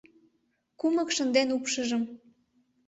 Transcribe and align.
Кумык 0.79 1.09
шынден 1.15 1.47
упшыжым 1.55 2.03